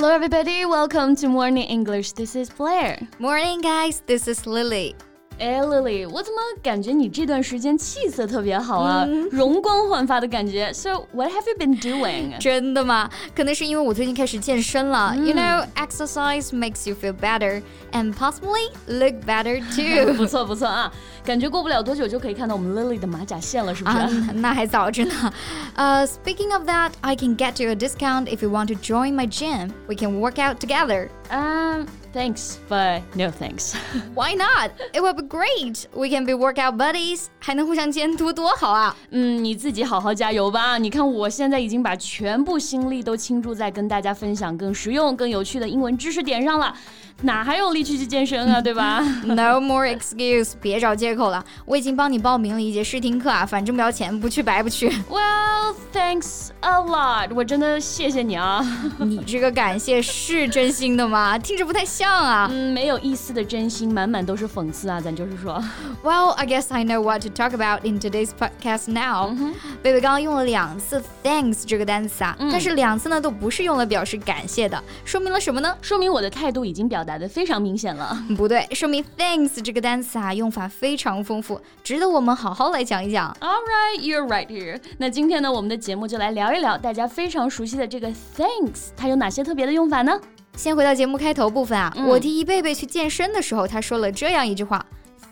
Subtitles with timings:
[0.00, 0.64] Hello, everybody.
[0.64, 2.12] Welcome to Morning English.
[2.12, 3.06] This is Blair.
[3.18, 4.02] Morning, guys.
[4.06, 4.96] This is Lily.
[5.39, 10.71] 哎，Lily，我怎么感觉你这段时间气色特别好啊，容光焕发的感觉。
[10.71, 12.37] So what have you been doing？
[12.39, 13.09] 真的吗？
[13.35, 15.13] 可能是因为我最近开始健身了。
[15.13, 17.61] You know, exercise makes you feel better
[17.91, 20.13] and possibly look better too。
[20.13, 20.89] 不错不错啊，
[21.25, 24.31] 感觉过不了多久就可以看到我们 Lily 的马甲线了，是不是？
[24.35, 25.33] 那还早着呢。
[25.75, 29.71] 呃，Speaking of that, I can get you a discount if you want to join my gym.
[29.89, 31.09] We can work out together.
[31.29, 31.87] Um.
[32.13, 33.75] Thanks, but no thanks.
[34.13, 34.71] Why not?
[34.93, 35.85] It would be great.
[35.93, 37.25] We can be workout buddies.
[37.39, 38.95] 还能互相监督，多好啊！
[39.11, 40.77] 嗯，你自己好好加油吧。
[40.77, 46.73] 你看，我现在已经把全部心力都倾注在跟大家分享更实用、更有趣的英文知识点上了。
[47.21, 48.99] 哪还有力气去健身啊，对吧？
[49.23, 51.43] No more excuse，别找借口了。
[51.65, 54.89] 我已经帮你报名了一节试听课啊，反正不要钱，不去白不去。
[55.09, 58.65] Well, thanks a lot，我真的谢谢你啊。
[58.99, 61.37] 你这个感谢是真心的吗？
[61.37, 62.48] 听着不太 像啊。
[62.50, 64.98] 嗯，没有一丝的真心，满满都是讽刺啊。
[64.98, 65.62] 咱就是说。
[66.02, 69.36] Well, I guess I know what to talk about in today's podcast now.
[69.82, 75.76] Baby 刚刚用了两次 thanks 这个单词啊，但是两次呢都不是用来表示感谢的，说明了什么呢？
[75.82, 77.10] 说明我的态度已经表达。
[77.10, 83.36] 打的非常明显了，不对，说明 thanks 这个单词啊用法非常丰富，值得我们好好来讲一讲。
[83.40, 84.80] All right, you're right here。
[84.96, 88.06] 那今天呢，我们的节目就来聊一聊大家非常熟悉的这个
[88.36, 90.20] thanks，它有哪些特别的用法呢？
[90.60, 94.84] 先回到节目开头部分啊，我提议贝贝去健身的时候，他说了这样一句话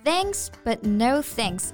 [0.02, 1.64] ：Thanks but no thanks。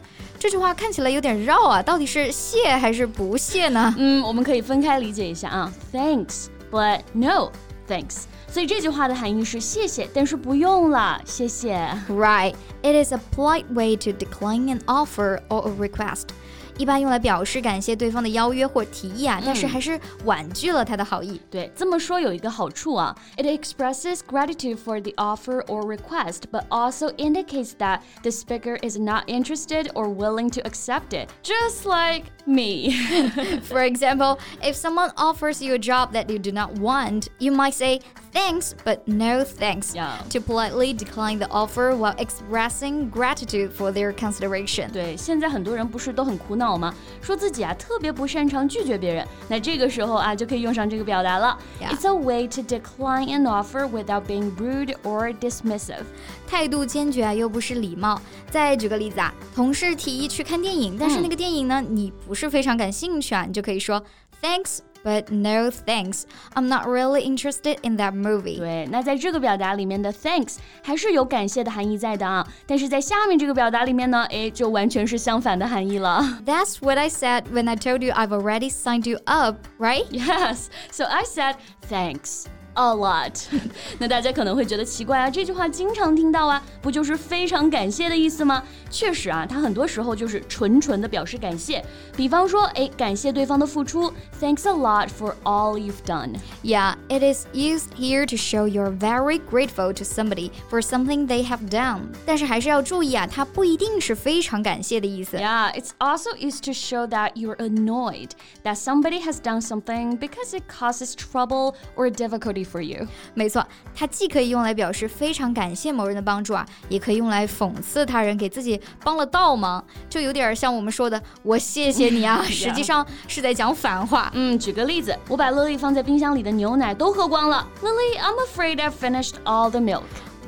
[0.41, 3.95] 这句话看起来有点绕啊，到底是谢还是不谢呢？
[3.97, 7.53] 嗯，我们可以分开理解一下啊，Thanks but no
[7.89, 8.25] thanks。
[8.49, 11.77] 所以这句话的含义是谢谢，但是不用了，谢谢。
[12.09, 16.31] Right, it is a polite way to decline an offer or a request.
[16.78, 21.40] 一般用来表示感谢对方的邀约或提议啊，但是还是婉拒了他的好意。
[21.52, 29.24] 对，这么说有一个好处啊，it expresses gratitude for the offer or request, but also indicates that the speaker is not
[29.28, 31.30] interested or willing to accept it.
[31.44, 32.92] Just like me.
[33.64, 37.74] For example, if someone offers you a job that you do not want, you might
[37.74, 38.00] say
[38.32, 40.18] thanks, but no thanks yeah.
[40.30, 44.90] to politely decline the offer while expressing gratitude for their consideration.
[44.92, 46.95] 对，现在很多人不是都很苦恼 吗？
[47.21, 51.59] 说自己啊特别不擅长拒绝别人，那这个时候啊就可以用上这个表达了。
[51.81, 56.05] It's a way to decline an offer without being rude or dismissive.
[56.47, 58.21] 态度坚决啊，又不失礼貌。
[58.51, 64.03] 再举个例子啊，同事提议去看电影，但是那个电影呢，你不是非常感兴趣啊，你就可以说
[64.43, 64.79] Thanks。
[65.04, 66.24] But no thanks,
[66.56, 68.58] I'm not really interested in that movie.
[68.58, 76.22] 对，那在这个表达里面的 thanks 还是有感谢的含义在的啊，但是在下面这个表达里面呢，哎，就完全是相反的含义了。
[76.46, 80.06] That's what I said when I told you I've already signed you up, right?
[80.12, 80.66] Yes.
[80.92, 81.56] So I said
[81.90, 82.48] thanks.
[82.76, 83.34] A lot，
[83.98, 88.64] 那大家可能会觉得奇怪啊，这句话经常听到啊，不就是非常感谢的意思吗？
[88.90, 91.84] 确实啊，它很多时候就是纯纯的表示感谢。
[92.16, 96.36] 比方说，哎，感谢对方的付出，Thanks a lot for all you've done.
[96.64, 101.46] Yeah, it is used here to show you're very grateful to somebody for something they
[101.46, 102.04] have done.
[102.26, 105.36] 但是还是要注意啊，它不一定是非常感谢的意思。
[105.36, 108.30] Yeah, it's also used to show that you're annoyed
[108.64, 113.07] that somebody has done something because it causes trouble or difficulty For you。
[113.35, 113.65] 没错，
[113.95, 124.31] 它既可以用来表示非常感谢某人的帮助啊，也可以用来讽刺他人给自己帮了倒忙，就有点像我们说的“我谢谢你啊 ”，实际上是在讲反话。
[124.35, 127.67] 嗯，举个例子，我把 Lily 放在冰箱里的牛奶都喝光了。
[127.83, 130.03] Lily, I'm afraid I've finished all the milk.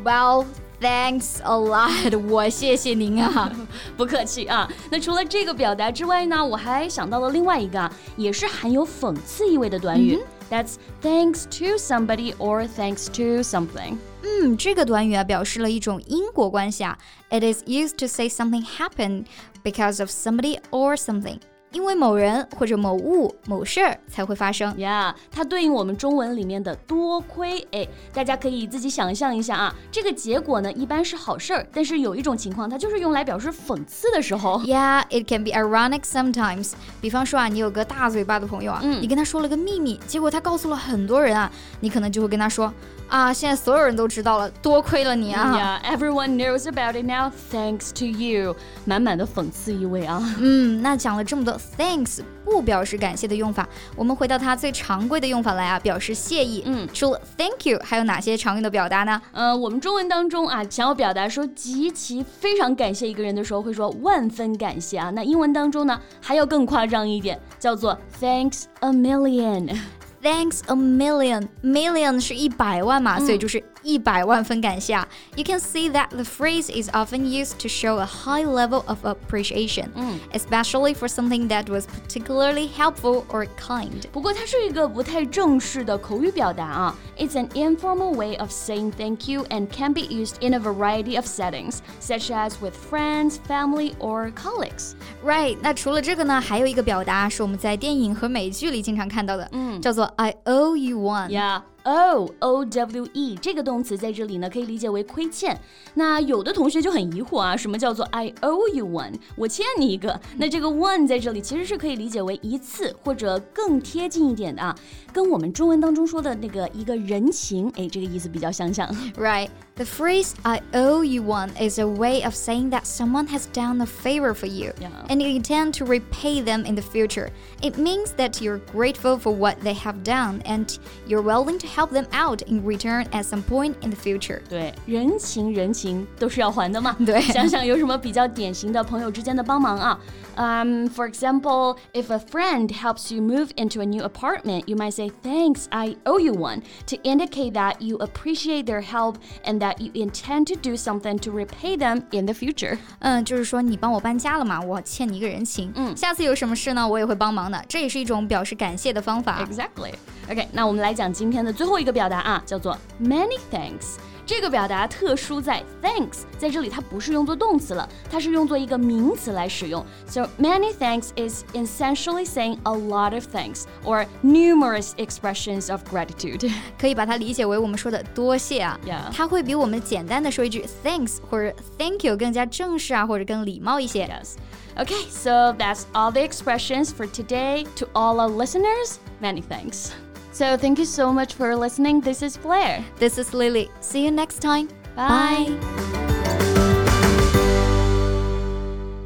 [0.04, 0.46] Well.
[0.78, 3.50] Thanks a lot， 我谢谢您啊，
[3.96, 4.70] 不客气啊。
[4.90, 10.20] 那除了这个表达之外呢，我还想到了另外一个啊，也是含有讽刺意味的短语。
[10.49, 13.97] That's thanks to somebody or thanks to something。
[14.23, 16.97] 嗯，这个短语啊，表示了一种因果关系啊。
[17.29, 19.25] It is used to say something happened
[19.63, 21.39] because of somebody or something。
[21.76, 25.14] 因为某人或者某物、某事儿才会发生呀。
[25.14, 29.74] Yeah, 它对应我们中文里面的多亏，哎，大家可以自己想象一下啊。
[29.92, 34.58] 这个结果呢，一般是好事儿，但是有一种情况，它就是用来表示讽刺的时候。
[34.62, 36.72] Yeah, it can be ironic sometimes。
[37.02, 42.72] 比方说啊，你有个大嘴巴的朋友啊，嗯、你跟他说了个秘密，结果他告诉了很多人啊，你可能就会跟他说。
[43.08, 48.56] 啊，现在所有人都知道了，多亏了你啊！Yeah, everyone knows about it now, thanks to you。
[48.84, 50.20] 满满的讽刺意味啊！
[50.40, 56.62] 嗯，那讲了这么多，thanks 不表示感谢的用法，我们回到它最常规的用法来啊，表示谢意。
[56.66, 59.20] 嗯，除了 thank you，还有哪些常用的表达呢？
[59.32, 65.10] 呃，我们中文当中啊，想要表达说极其非常感谢一个人的时候，会说万分感谢啊。
[65.10, 69.76] 那英文当中呢，还要更夸张一点，叫做 thanks a million。
[70.22, 71.46] Thanks a million.
[71.62, 74.93] Million 是一百万嘛，所以就是 一百万分感谢。
[75.35, 79.89] You can see that the phrase is often used to show a high level of appreciation,
[80.33, 84.03] especially for something that was particularly helpful or kind.
[84.11, 86.95] 不过它是一个不太正式的口语表达啊。
[87.17, 91.25] It's an informal way of saying thank you and can be used in a variety of
[91.25, 94.93] settings, such as with friends, family, or colleagues.
[95.23, 101.61] Right，那除了这个呢，还有一个表达是我们在电影和美剧里经常看到的，嗯，叫做 I owe you one。Yeah。
[101.86, 105.56] O o w e 这个动词在这里呢，可以理解为亏欠。
[105.94, 109.14] 那有的同学就很疑惑啊，什么叫做 I owe you one？
[109.36, 110.20] 我欠你一个。
[110.36, 114.76] 那这个 one 在这里其实是可以理解为一次，或者更贴近一点的啊，
[115.12, 118.92] 跟我们中文当中说的那个一个人情，哎，这个意思比较相像。
[119.16, 119.48] Right.
[119.75, 123.81] The phrase I owe you one is a way of saying that someone has done
[123.81, 124.89] a favor for you yeah.
[125.09, 127.31] and you intend to repay them in the future.
[127.63, 131.89] It means that you're grateful for what they have done and you're willing to help
[131.89, 134.43] them out in return at some point in the future.
[134.49, 136.95] 对，人情人情都是要还的嘛。
[137.03, 139.99] 对，想想有什么比较典型的朋友之间的帮忙啊？
[140.37, 145.11] Um, for example, if a friend helps you move into a new apartment, you might say,
[145.21, 149.91] "Thanks, I owe you one," to indicate that you appreciate their help and that you
[149.93, 152.77] intend to do something to repay them in the future.
[152.99, 155.71] 嗯，就是说你帮我搬家了嘛，我欠你一个人情。
[155.75, 157.63] 嗯，下次有什么事呢，我也会帮忙的。
[157.67, 159.45] 这也是一种表示感谢的方法。
[159.45, 159.93] Exactly.
[160.29, 163.97] OK，那我们来讲今天的最后一个表达啊，叫做 many thanks。
[164.23, 169.85] 这个表达特殊在 thanks，在这里它不是用作动词了，它是用作一个名词来使用。
[170.05, 176.49] So many thanks is essentially saying a lot of thanks or numerous expressions of gratitude。
[176.79, 178.79] 可以把它理解为我们说的多谢啊。
[178.85, 179.11] Yeah.
[179.11, 184.07] 它会比我们简单的说一句 thanks 或者 thank you 更加正式啊，或者更礼貌一些。
[184.07, 184.35] Yes.
[184.77, 187.65] Okay, so that's all the expressions for today.
[187.77, 189.89] To all our listeners, many thanks.
[190.36, 192.02] So thank you so much for listening.
[192.02, 192.84] This is Blair.
[192.96, 193.70] This is Lily.
[193.80, 194.68] See you next time.
[194.94, 195.48] Bye.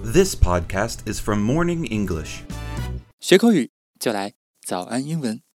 [0.03, 2.43] This podcast is from Morning English.